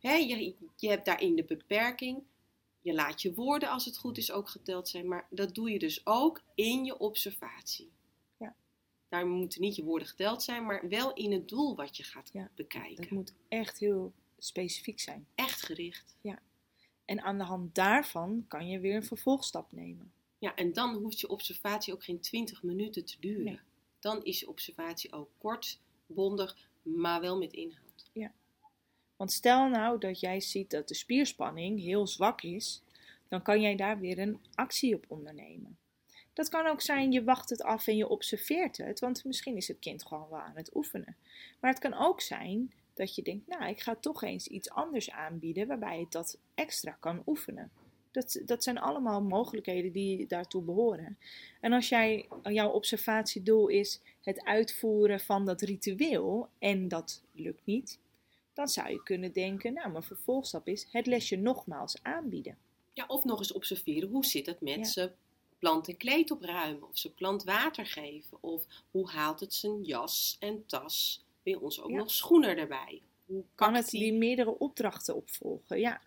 je, 0.00 0.54
je 0.76 0.88
hebt 0.88 1.04
daarin 1.04 1.36
de 1.36 1.44
beperking. 1.44 2.22
Je 2.80 2.94
laat 2.94 3.22
je 3.22 3.34
woorden 3.34 3.68
als 3.68 3.84
het 3.84 3.96
goed 3.96 4.18
is 4.18 4.32
ook 4.32 4.48
geteld 4.48 4.88
zijn, 4.88 5.08
maar 5.08 5.26
dat 5.30 5.54
doe 5.54 5.70
je 5.70 5.78
dus 5.78 6.06
ook 6.06 6.42
in 6.54 6.84
je 6.84 6.98
observatie. 6.98 7.92
Daar 9.14 9.26
moeten 9.26 9.60
niet 9.60 9.76
je 9.76 9.84
woorden 9.84 10.08
geteld 10.08 10.42
zijn, 10.42 10.64
maar 10.66 10.88
wel 10.88 11.12
in 11.12 11.32
het 11.32 11.48
doel 11.48 11.76
wat 11.76 11.96
je 11.96 12.02
gaat 12.02 12.32
bekijken. 12.54 13.02
Het 13.02 13.10
moet 13.10 13.34
echt 13.48 13.78
heel 13.78 14.12
specifiek 14.38 15.00
zijn. 15.00 15.26
Echt 15.34 15.62
gericht. 15.62 16.16
Ja. 16.20 16.38
En 17.04 17.22
aan 17.22 17.38
de 17.38 17.44
hand 17.44 17.74
daarvan 17.74 18.44
kan 18.48 18.68
je 18.68 18.80
weer 18.80 18.94
een 18.94 19.04
vervolgstap 19.04 19.72
nemen. 19.72 20.12
Ja, 20.38 20.54
en 20.54 20.72
dan 20.72 20.94
hoeft 20.94 21.20
je 21.20 21.28
observatie 21.28 21.92
ook 21.92 22.04
geen 22.04 22.20
20 22.20 22.62
minuten 22.62 23.04
te 23.04 23.16
duren. 23.20 23.60
Dan 24.00 24.24
is 24.24 24.40
je 24.40 24.48
observatie 24.48 25.12
ook 25.12 25.30
kort, 25.38 25.80
bondig, 26.06 26.56
maar 26.82 27.20
wel 27.20 27.38
met 27.38 27.52
inhoud. 27.52 28.10
Ja. 28.12 28.32
Want 29.16 29.32
stel 29.32 29.68
nou 29.68 29.98
dat 29.98 30.20
jij 30.20 30.40
ziet 30.40 30.70
dat 30.70 30.88
de 30.88 30.94
spierspanning 30.94 31.80
heel 31.80 32.06
zwak 32.06 32.42
is, 32.42 32.82
dan 33.28 33.42
kan 33.42 33.60
jij 33.60 33.76
daar 33.76 33.98
weer 33.98 34.18
een 34.18 34.40
actie 34.54 34.94
op 34.94 35.04
ondernemen. 35.08 35.78
Dat 36.32 36.48
kan 36.48 36.66
ook 36.66 36.80
zijn, 36.80 37.12
je 37.12 37.24
wacht 37.24 37.50
het 37.50 37.62
af 37.62 37.86
en 37.86 37.96
je 37.96 38.08
observeert 38.08 38.76
het, 38.76 39.00
want 39.00 39.24
misschien 39.24 39.56
is 39.56 39.68
het 39.68 39.78
kind 39.78 40.06
gewoon 40.06 40.28
wel 40.28 40.40
aan 40.40 40.56
het 40.56 40.74
oefenen. 40.74 41.16
Maar 41.60 41.70
het 41.70 41.80
kan 41.80 41.94
ook 41.94 42.20
zijn 42.20 42.72
dat 42.94 43.14
je 43.14 43.22
denkt, 43.22 43.46
nou, 43.46 43.68
ik 43.68 43.80
ga 43.80 43.94
toch 43.94 44.22
eens 44.22 44.46
iets 44.46 44.70
anders 44.70 45.10
aanbieden 45.10 45.66
waarbij 45.66 46.00
het 46.00 46.12
dat 46.12 46.38
extra 46.54 46.96
kan 47.00 47.22
oefenen. 47.26 47.70
Dat, 48.10 48.40
dat 48.44 48.62
zijn 48.62 48.78
allemaal 48.78 49.22
mogelijkheden 49.22 49.92
die 49.92 50.26
daartoe 50.26 50.62
behoren. 50.62 51.18
En 51.60 51.72
als 51.72 51.88
jij, 51.88 52.28
jouw 52.42 52.70
observatiedoel 52.70 53.68
is 53.68 54.00
het 54.22 54.44
uitvoeren 54.44 55.20
van 55.20 55.44
dat 55.44 55.60
ritueel 55.60 56.48
en 56.58 56.88
dat 56.88 57.22
lukt 57.32 57.66
niet, 57.66 57.98
dan 58.52 58.68
zou 58.68 58.90
je 58.90 59.02
kunnen 59.02 59.32
denken, 59.32 59.72
nou, 59.72 59.90
mijn 59.90 60.02
vervolgstap 60.02 60.68
is 60.68 60.86
het 60.90 61.06
lesje 61.06 61.36
nogmaals 61.36 62.02
aanbieden. 62.02 62.58
Ja, 62.92 63.04
of 63.06 63.24
nog 63.24 63.38
eens 63.38 63.52
observeren, 63.52 64.08
hoe 64.08 64.24
zit 64.24 64.46
het 64.46 64.60
met 64.60 64.88
ze 64.88 65.12
plant 65.58 65.88
en 65.88 65.96
kleed 65.96 66.30
opruimen 66.30 66.88
of 66.88 66.98
ze 66.98 67.12
plant 67.12 67.44
water 67.44 67.86
geven 67.86 68.38
of 68.40 68.66
hoe 68.90 69.10
haalt 69.10 69.40
het 69.40 69.54
zijn 69.54 69.82
jas 69.82 70.36
en 70.40 70.66
tas. 70.66 71.23
Bij 71.44 71.54
ons 71.54 71.80
ook 71.80 71.90
nog 71.90 72.10
schoenen 72.10 72.56
erbij. 72.56 73.02
Hoe 73.24 73.44
kan 73.54 73.74
het 73.74 73.90
die 73.90 74.12
meerdere 74.12 74.58
opdrachten 74.58 75.14
opvolgen? 75.14 75.78
Ja. 75.78 76.00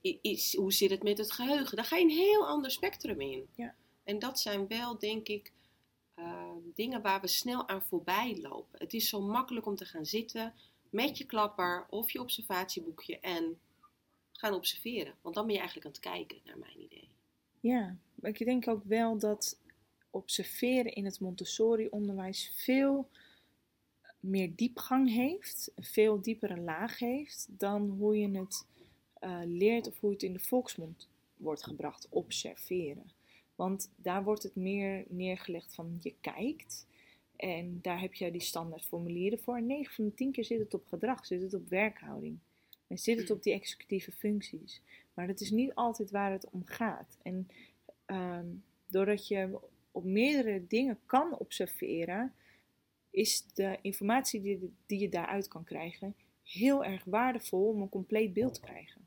Is, 0.00 0.56
hoe 0.56 0.72
zit 0.72 0.90
het 0.90 1.02
met 1.02 1.18
het 1.18 1.32
geheugen? 1.32 1.76
Daar 1.76 1.84
ga 1.84 1.96
je 1.96 2.02
een 2.04 2.10
heel 2.10 2.46
ander 2.46 2.70
spectrum 2.70 3.20
in. 3.20 3.48
Ja. 3.54 3.74
En 4.04 4.18
dat 4.18 4.40
zijn 4.40 4.66
wel, 4.66 4.98
denk 4.98 5.28
ik, 5.28 5.52
uh, 6.16 6.50
dingen 6.74 7.02
waar 7.02 7.20
we 7.20 7.26
snel 7.26 7.68
aan 7.68 7.82
voorbij 7.82 8.38
lopen. 8.40 8.78
Het 8.78 8.92
is 8.92 9.08
zo 9.08 9.20
makkelijk 9.20 9.66
om 9.66 9.76
te 9.76 9.84
gaan 9.84 10.06
zitten 10.06 10.54
met 10.90 11.18
je 11.18 11.24
klapper 11.24 11.86
of 11.88 12.10
je 12.10 12.20
observatieboekje 12.20 13.18
en 13.20 13.58
gaan 14.32 14.54
observeren. 14.54 15.14
Want 15.20 15.34
dan 15.34 15.44
ben 15.44 15.54
je 15.54 15.60
eigenlijk 15.60 15.86
aan 15.86 15.92
het 15.92 16.10
kijken, 16.10 16.40
naar 16.44 16.58
mijn 16.58 16.80
idee. 16.80 17.08
Ja, 17.60 17.96
maar 18.14 18.30
ik 18.30 18.44
denk 18.44 18.68
ook 18.68 18.84
wel 18.84 19.18
dat 19.18 19.58
observeren 20.10 20.92
in 20.92 21.04
het 21.04 21.20
Montessori-onderwijs 21.20 22.52
veel 22.54 23.08
meer 24.22 24.56
diepgang 24.56 25.10
heeft, 25.10 25.72
een 25.74 25.84
veel 25.84 26.20
diepere 26.20 26.60
laag 26.60 26.98
heeft 26.98 27.46
dan 27.48 27.88
hoe 27.88 28.18
je 28.18 28.38
het 28.38 28.66
uh, 29.20 29.40
leert 29.44 29.86
of 29.86 30.00
hoe 30.00 30.10
het 30.10 30.22
in 30.22 30.32
de 30.32 30.38
volksmond 30.38 31.08
wordt 31.36 31.64
gebracht, 31.64 32.06
observeren. 32.10 33.12
Want 33.54 33.90
daar 33.96 34.24
wordt 34.24 34.42
het 34.42 34.56
meer 34.56 35.04
neergelegd 35.08 35.74
van 35.74 35.98
je 36.00 36.14
kijkt 36.20 36.86
En 37.36 37.78
daar 37.82 38.00
heb 38.00 38.14
je 38.14 38.30
die 38.30 38.40
standaard 38.40 38.84
formulieren 38.84 39.38
voor. 39.38 39.56
En 39.56 39.66
9 39.66 39.94
van 39.94 40.04
de 40.04 40.14
10 40.14 40.32
keer 40.32 40.44
zit 40.44 40.58
het 40.58 40.74
op 40.74 40.86
gedrag, 40.86 41.26
zit 41.26 41.42
het 41.42 41.54
op 41.54 41.68
werkhouding. 41.68 42.38
En 42.86 42.98
zit 42.98 43.18
het 43.18 43.30
op 43.30 43.42
die 43.42 43.52
executieve 43.52 44.12
functies. 44.12 44.82
Maar 45.14 45.26
dat 45.26 45.40
is 45.40 45.50
niet 45.50 45.74
altijd 45.74 46.10
waar 46.10 46.30
het 46.30 46.50
om 46.50 46.62
gaat. 46.64 47.18
En 47.22 47.48
ehm, 48.04 48.46
doordat 48.86 49.28
je 49.28 49.58
op 49.90 50.04
meerdere 50.04 50.66
dingen 50.66 50.98
kan 51.06 51.38
observeren, 51.38 52.34
is 53.12 53.44
de 53.54 53.78
informatie 53.82 54.40
die, 54.40 54.74
die 54.86 54.98
je 54.98 55.08
daaruit 55.08 55.48
kan 55.48 55.64
krijgen 55.64 56.16
heel 56.42 56.84
erg 56.84 57.04
waardevol 57.04 57.68
om 57.68 57.82
een 57.82 57.88
compleet 57.88 58.32
beeld 58.32 58.54
te 58.54 58.60
krijgen. 58.60 59.06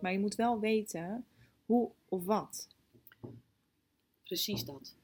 Maar 0.00 0.12
je 0.12 0.18
moet 0.18 0.34
wel 0.34 0.60
weten 0.60 1.26
hoe 1.66 1.90
of 2.08 2.24
wat. 2.24 2.68
Precies 4.22 4.64
dat. 4.64 4.96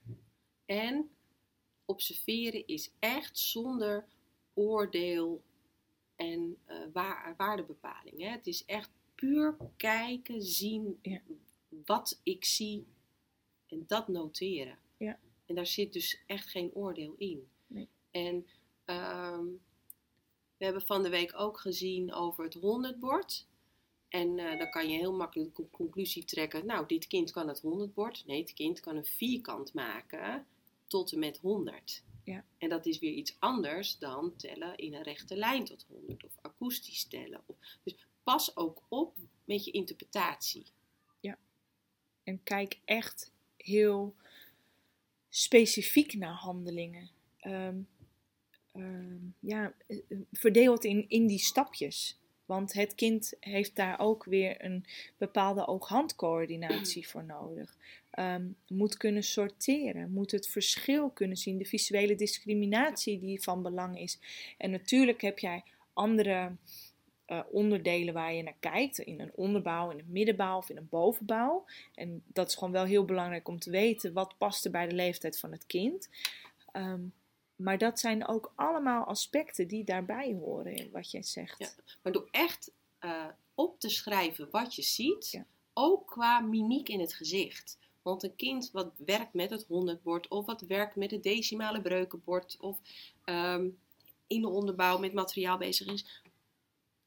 En 0.65 1.11
observeren 1.85 2.67
is 2.67 2.91
echt 2.99 3.39
zonder 3.39 4.07
oordeel 4.55 5.43
en 6.17 6.57
uh, 6.69 7.33
waardebepaling. 7.37 8.21
Hè? 8.21 8.29
Het 8.29 8.47
is 8.47 8.65
echt 8.65 8.91
puur 9.15 9.57
kijken, 9.77 10.43
zien 10.43 10.99
Ja. 11.03 11.21
wat 11.69 12.21
ik 12.23 12.45
zie 12.45 12.87
en 13.67 13.85
dat 13.87 14.09
noteren. 14.09 14.79
Ja. 14.97 15.19
En 15.47 15.55
daar 15.55 15.67
zit 15.67 15.93
dus 15.93 16.23
echt 16.27 16.49
geen 16.49 16.75
oordeel 16.75 17.15
in. 17.19 17.49
En 18.25 18.47
ehm, 18.85 19.45
we 20.57 20.65
hebben 20.65 20.83
van 20.83 21.03
de 21.03 21.09
week 21.09 21.41
ook 21.41 21.61
gezien 21.61 22.13
over 22.13 22.45
het 22.45 22.57
100-bord. 22.57 23.47
En 24.09 24.39
eh, 24.39 24.59
dan 24.59 24.71
kan 24.71 24.89
je 24.89 24.97
heel 24.97 25.13
makkelijk 25.13 25.57
de 25.57 25.71
conclusie 25.71 26.25
trekken. 26.25 26.67
Nou, 26.67 26.87
dit 26.87 27.07
kind 27.07 27.31
kan 27.31 27.49
het 27.49 27.63
100-bord. 27.63 28.27
Nee, 28.27 28.41
het 28.41 28.55
kind 28.55 28.81
kan 28.81 28.97
een 28.97 29.07
vierkant 29.07 29.75
maken 29.75 30.47
tot 30.87 31.13
en 31.13 31.19
met 31.19 31.39
100. 31.39 32.03
Ja. 32.25 32.45
En 32.59 32.69
dat 32.69 32.87
is 32.87 32.99
weer 32.99 33.13
iets 33.13 33.37
anders 33.39 33.99
dan 33.99 34.37
tellen 34.37 34.77
in 34.77 34.95
een 34.95 35.03
rechte 35.03 35.37
lijn 35.37 35.65
tot 35.65 35.87
100 35.89 36.25
of 36.25 36.39
akoestisch 36.41 37.05
tellen. 37.05 37.43
Of, 37.47 37.57
dus 37.83 38.07
pas 38.23 38.57
ook 38.57 38.83
op 38.89 39.17
met 39.45 39.65
je 39.65 39.71
interpretatie. 39.71 40.67
En 42.27 42.43
kijk 42.43 42.79
echt 42.85 43.33
heel 43.57 44.15
specifiek 45.29 46.15
naar 46.15 46.35
handelingen. 46.35 47.11
Ehm, 47.39 47.81
ja, 49.41 49.73
eh, 49.87 49.97
eh, 50.09 50.19
verdeel 50.33 50.73
het 50.73 50.85
in, 50.85 51.05
in 51.09 51.27
die 51.27 51.39
stapjes. 51.39 52.21
Want 52.45 52.73
het 52.73 52.95
kind 52.95 53.33
heeft 53.41 53.77
daar 53.77 54.01
ook 54.01 54.25
weer 54.25 54.65
een 54.65 54.85
bepaalde 55.17 55.67
oog-handcoördinatie 55.67 57.09
voor 57.09 57.25
nodig. 57.25 57.77
Ehm, 58.11 58.47
moet 58.69 58.97
kunnen 58.97 59.23
sorteren, 59.23 60.11
moet 60.11 60.31
het 60.31 60.49
verschil 60.49 61.11
kunnen 61.11 61.37
zien, 61.37 61.59
de 61.59 61.65
visuele 61.65 62.15
discriminatie 62.15 63.19
die 63.19 63.43
van 63.43 63.63
belang 63.63 64.01
is. 64.01 64.19
En 64.59 64.71
natuurlijk 64.71 65.21
heb 65.21 65.39
jij 65.39 65.63
andere 65.93 66.53
eh, 67.27 67.41
onderdelen 67.51 68.15
waar 68.15 68.35
je 68.35 68.43
naar 68.43 68.57
kijkt, 68.61 68.99
in 68.99 69.21
een 69.21 69.33
onderbouw, 69.35 69.91
in 69.91 69.99
een 69.99 70.13
middenbouw 70.13 70.57
of 70.57 70.71
in 70.71 70.77
een 70.77 70.89
bovenbouw. 70.89 71.65
En 71.95 72.23
dat 72.27 72.49
is 72.49 72.55
gewoon 72.55 72.73
wel 72.73 72.85
heel 72.85 73.05
belangrijk 73.05 73.49
om 73.49 73.59
te 73.59 73.71
weten 73.71 74.13
wat 74.13 74.35
past 74.39 74.65
er 74.65 74.71
bij 74.71 74.89
de 74.89 74.95
leeftijd 74.95 75.39
van 75.39 75.53
het 75.53 75.67
kind. 75.67 76.09
Ehm, 76.73 77.01
maar 77.57 77.79
dat 77.79 78.01
zijn 78.01 78.27
ook 78.27 78.53
allemaal 78.55 79.05
aspecten 79.05 79.69
die 79.69 79.85
daarbij 79.85 80.35
horen 80.35 80.75
in 80.75 80.91
wat 80.91 81.11
jij 81.11 81.23
zegt. 81.23 81.59
Ja. 81.59 81.69
Maar 82.03 82.13
door 82.13 82.29
echt 82.31 82.71
eh, 82.99 83.27
op 83.55 83.81
te 83.81 83.89
schrijven 83.89 84.51
wat 84.51 84.75
je 84.75 84.83
ziet, 84.83 85.31
Ja. 85.31 85.47
ook 85.73 86.07
qua 86.07 86.41
mimiek 86.41 86.89
in 86.89 87.01
het 87.01 87.15
gezicht. 87.15 87.79
Want 88.03 88.23
een 88.23 88.37
kind 88.37 88.71
wat 88.71 88.93
werkt 88.97 89.35
met 89.35 89.51
het 89.51 89.65
100-bord 89.65 90.29
of 90.29 90.47
wat 90.47 90.61
werkt 90.61 90.97
met 90.97 91.11
het 91.11 91.23
decimale 91.23 91.81
breukenbord 91.81 92.57
of 92.61 92.79
ehm, 93.25 93.69
in 94.27 94.41
de 94.41 94.49
onderbouw 94.49 94.99
met 94.99 95.13
materiaal 95.13 95.59
bezig 95.59 95.87
is, 95.87 96.23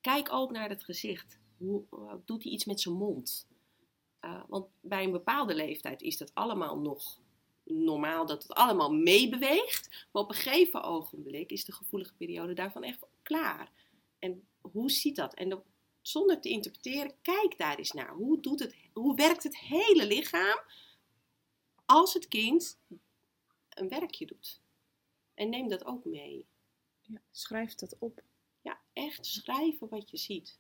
kijk 0.02 0.32
ook 0.34 0.52
naar 0.52 0.70
het 0.70 0.84
gezicht. 0.84 1.38
Hoe 1.58 1.84
eh, 1.92 2.14
doet 2.26 2.44
hij 2.44 2.52
iets 2.52 2.66
met 2.66 2.82
zijn 2.82 2.96
mond? 2.96 3.48
Eh, 4.20 4.42
want 4.48 4.68
bij 4.82 5.04
een 5.04 5.12
bepaalde 5.12 5.56
leeftijd 5.56 6.02
is 6.02 6.18
dat 6.18 6.32
allemaal 6.34 6.80
nog 6.80 7.20
normaal, 7.70 8.26
dat 8.26 8.44
het 8.44 8.54
allemaal 8.54 8.94
meebeweegt. 8.94 10.08
Maar 10.12 10.24
op 10.24 10.30
een 10.30 10.36
gegeven 10.36 10.84
ogenblik 10.84 11.52
is 11.52 11.66
de 11.66 11.72
gevoelige 11.72 12.14
periode 12.14 12.54
daarvan 12.54 12.84
echt 12.84 13.06
klaar. 13.24 13.72
En 14.20 14.48
hoe 14.62 14.92
ziet 14.92 15.16
dat? 15.16 15.34
En 15.34 15.50
dan, 15.50 15.64
zonder 16.02 16.42
te 16.42 16.50
interpreteren, 16.50 17.14
kijk 17.22 17.58
daar 17.58 17.78
eens 17.78 17.92
naar. 17.92 18.14
Hoe, 18.14 18.40
doet 18.40 18.60
het, 18.60 18.76
hoe 18.94 19.16
werkt 19.16 19.44
het 19.44 19.58
hele 19.58 20.06
lichaam 20.06 20.60
als 21.86 22.14
het 22.14 22.28
kind 22.28 22.78
een 23.70 23.90
werkje 23.90 24.26
doet? 24.26 24.62
En 25.34 25.50
neem 25.50 25.68
dat 25.68 25.86
ook 25.86 26.06
mee. 26.06 26.46
Ja, 27.02 27.22
schrijf 27.32 27.76
dat 27.76 27.96
op. 28.00 28.22
Ja, 28.62 28.80
echt 28.94 29.26
schrijven 29.26 29.90
wat 29.90 30.10
je 30.10 30.18
ziet. 30.18 30.58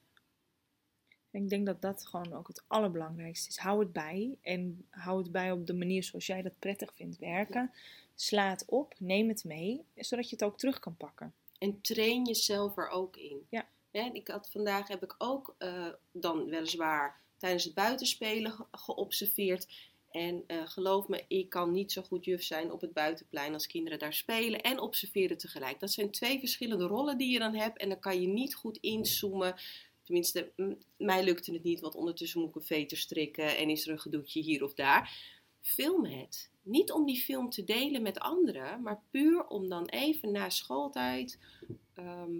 En 1.31 1.43
ik 1.43 1.49
denk 1.49 1.65
dat 1.65 1.81
dat 1.81 2.05
gewoon 2.05 2.33
ook 2.33 2.47
het 2.47 2.63
allerbelangrijkste 2.67 3.49
is. 3.49 3.57
Hou 3.57 3.79
het 3.79 3.93
bij 3.93 4.37
en 4.41 4.85
hou 4.89 5.17
het 5.17 5.31
bij 5.31 5.51
op 5.51 5.67
de 5.67 5.73
manier 5.73 6.03
zoals 6.03 6.25
jij 6.25 6.41
dat 6.41 6.59
prettig 6.59 6.93
vindt 6.95 7.17
werken. 7.17 7.71
Sla 8.15 8.49
het 8.49 8.65
op, 8.67 8.93
neem 8.97 9.27
het 9.27 9.43
mee, 9.43 9.85
zodat 9.95 10.29
je 10.29 10.35
het 10.35 10.43
ook 10.45 10.57
terug 10.57 10.79
kan 10.79 10.95
pakken. 10.97 11.33
En 11.57 11.81
train 11.81 12.25
jezelf 12.25 12.77
er 12.77 12.89
ook 12.89 13.17
in. 13.17 13.45
Ja. 13.49 13.67
Hè, 13.91 14.09
ik 14.13 14.27
had, 14.27 14.49
vandaag 14.51 14.87
heb 14.87 15.03
ik 15.03 15.15
ook 15.17 15.55
eh, 15.57 15.87
dan 16.11 16.45
weliswaar 16.45 17.21
tijdens 17.37 17.63
het 17.63 17.73
buitenspelen 17.73 18.51
ge- 18.51 18.65
geobserveerd. 18.71 19.67
En 20.11 20.43
eh, 20.47 20.67
geloof 20.67 21.07
me, 21.07 21.23
ik 21.27 21.49
kan 21.49 21.71
niet 21.71 21.91
zo 21.91 22.01
goed 22.01 22.25
juf 22.25 22.43
zijn 22.43 22.71
op 22.71 22.81
het 22.81 22.93
buitenplein 22.93 23.53
als 23.53 23.67
kinderen 23.67 23.99
daar 23.99 24.13
spelen 24.13 24.61
en 24.61 24.79
observeren 24.79 25.37
tegelijk. 25.37 25.79
Dat 25.79 25.91
zijn 25.91 26.11
twee 26.11 26.39
verschillende 26.39 26.85
rollen 26.85 27.17
die 27.17 27.31
je 27.31 27.39
dan 27.39 27.55
hebt 27.55 27.77
en 27.77 27.89
dan 27.89 27.99
kan 27.99 28.21
je 28.21 28.27
niet 28.27 28.55
goed 28.55 28.77
inzoomen. 28.77 29.55
Tenminste, 30.09 30.51
mij 30.97 31.23
lukte 31.23 31.53
het 31.53 31.63
niet, 31.63 31.79
want 31.79 31.95
ondertussen 31.95 32.39
moet 32.39 32.49
ik 32.49 32.55
een 32.55 32.61
veter 32.61 32.97
strikken 32.97 33.57
en 33.57 33.69
is 33.69 33.85
er 33.85 33.91
een 33.91 33.99
gedoetje 33.99 34.41
hier 34.41 34.63
of 34.63 34.73
daar. 34.73 35.21
Film 35.61 36.05
het. 36.05 36.51
Niet 36.61 36.91
om 36.91 37.05
die 37.05 37.21
film 37.21 37.49
te 37.49 37.63
delen 37.63 38.01
met 38.01 38.19
anderen, 38.19 38.81
maar 38.81 39.01
puur 39.09 39.47
om 39.47 39.69
dan 39.69 39.85
even 39.85 40.31
na 40.31 40.49
schooltijd 40.49 41.39
ehm, 41.93 42.31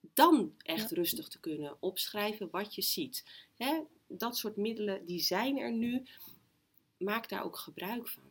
dan 0.00 0.54
echt 0.58 0.90
rustig 0.90 1.28
te 1.28 1.40
kunnen 1.40 1.76
opschrijven 1.80 2.50
wat 2.50 2.74
je 2.74 2.82
ziet. 2.82 3.24
Hè? 3.56 3.80
Dat 4.08 4.36
soort 4.36 4.56
middelen, 4.56 5.06
die 5.06 5.20
zijn 5.20 5.58
er 5.58 5.72
nu. 5.72 6.06
Maak 6.96 7.28
daar 7.28 7.44
ook 7.44 7.56
gebruik 7.56 8.08
van. 8.08 8.25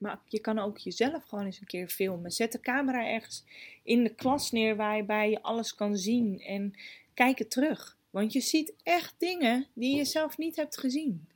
Maar 0.00 0.20
je 0.26 0.40
kan 0.40 0.58
ook 0.58 0.78
jezelf 0.78 1.24
gewoon 1.24 1.44
eens 1.44 1.60
een 1.60 1.66
keer 1.66 1.88
filmen. 1.88 2.30
Zet 2.30 2.52
de 2.52 2.60
camera 2.60 3.06
ergens 3.06 3.44
in 3.82 4.02
de 4.04 4.14
klas 4.14 4.50
neer 4.50 4.76
waarbij 4.76 5.30
je 5.30 5.42
alles 5.42 5.74
kan 5.74 5.96
zien. 5.96 6.40
En 6.40 6.74
kijk 7.14 7.38
het 7.38 7.50
terug. 7.50 7.96
Want 8.10 8.32
je 8.32 8.40
ziet 8.40 8.74
echt 8.82 9.14
dingen 9.18 9.66
die 9.74 9.96
je 9.96 10.04
zelf 10.04 10.38
niet 10.38 10.56
hebt 10.56 10.78
gezien. 10.78 11.28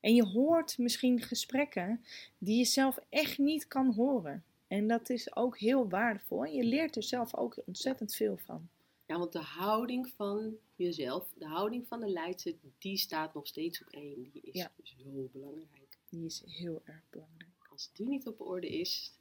En 0.00 0.14
je 0.14 0.24
hoort 0.24 0.78
misschien 0.78 1.20
gesprekken 1.20 2.04
die 2.38 2.58
je 2.58 2.64
zelf 2.64 2.98
echt 3.08 3.38
niet 3.38 3.68
kan 3.68 3.92
horen. 3.94 4.44
En 4.68 4.86
dat 4.86 5.10
is 5.10 5.36
ook 5.36 5.58
heel 5.58 5.88
waardevol. 5.88 6.44
En 6.44 6.52
je 6.52 6.64
leert 6.64 6.96
er 6.96 7.02
zelf 7.02 7.36
ook 7.36 7.62
ontzettend 7.66 8.14
veel 8.14 8.36
van. 8.36 8.68
Ja, 9.06 9.18
want 9.18 9.32
de 9.32 9.38
houding 9.38 10.12
van 10.16 10.56
jezelf, 10.76 11.28
de 11.38 11.46
houding 11.46 11.86
van 11.88 12.00
de 12.00 12.08
leidster, 12.08 12.54
die 12.78 12.96
staat 12.96 13.34
nog 13.34 13.46
steeds 13.46 13.80
op 13.82 13.88
één. 13.90 14.30
Die 14.32 14.42
is 14.42 14.60
Ja. 14.60 14.70
zo 14.82 15.28
belangrijk. 15.32 15.98
Die 16.08 16.24
is 16.24 16.42
heel 16.46 16.82
erg 16.84 17.02
belangrijk. 17.10 17.35
Als 17.76 17.90
die 17.92 18.08
niet 18.08 18.26
op 18.26 18.40
orde 18.40 18.68
is, 18.68 19.12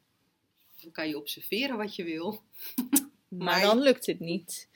dan 0.82 0.92
kan 0.92 1.08
je 1.08 1.18
observeren 1.18 1.78
wat 1.78 1.96
je 1.96 2.04
wil. 2.04 2.40
Maar, 3.28 3.44
Maar- 3.46 3.62
dan 3.62 3.80
lukt 3.80 4.06
het 4.06 4.20
niet. 4.20 4.70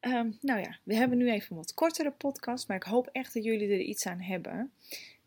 Ehm, 0.00 0.30
nou 0.40 0.60
ja, 0.60 0.78
we 0.82 0.94
hebben 0.94 1.18
nu 1.18 1.30
even 1.30 1.50
een 1.50 1.56
wat 1.56 1.74
kortere 1.74 2.10
podcast, 2.10 2.68
maar 2.68 2.76
ik 2.76 2.82
hoop 2.82 3.08
echt 3.12 3.34
dat 3.34 3.44
jullie 3.44 3.68
er 3.68 3.80
iets 3.80 4.06
aan 4.06 4.20
hebben. 4.20 4.72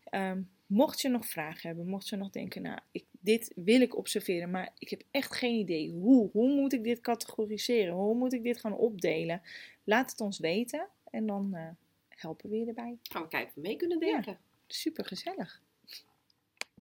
Ehm, 0.04 0.42
mocht 0.66 1.00
je 1.00 1.08
nog 1.08 1.26
vragen 1.26 1.68
hebben, 1.68 1.86
mocht 1.86 2.08
je 2.08 2.16
nog 2.16 2.30
denken, 2.30 2.62
nou, 2.62 2.78
ik, 2.90 3.04
dit 3.10 3.52
wil 3.54 3.80
ik 3.80 3.96
observeren, 3.96 4.50
maar 4.50 4.72
ik 4.78 4.88
heb 4.88 5.02
echt 5.10 5.34
geen 5.34 5.58
idee 5.58 5.90
hoe. 5.90 6.30
Hoe 6.32 6.54
moet 6.54 6.72
ik 6.72 6.84
dit 6.84 7.00
categoriseren? 7.00 7.94
Hoe 7.94 8.14
moet 8.14 8.32
ik 8.32 8.42
dit 8.42 8.60
gaan 8.60 8.76
opdelen? 8.76 9.42
Laat 9.84 10.10
het 10.10 10.20
ons 10.20 10.38
weten 10.38 10.88
en 11.10 11.26
dan 11.26 11.54
eh, 11.54 11.68
helpen 12.08 12.50
we 12.50 12.56
je 12.56 12.66
erbij. 12.66 12.98
Gaan 13.02 13.22
we 13.22 13.28
kijken 13.28 13.48
of 13.48 13.54
we 13.54 13.60
mee 13.60 13.76
kunnen 13.76 13.98
denken. 14.00 14.38
Super 14.66 15.04
gezellig. 15.04 15.64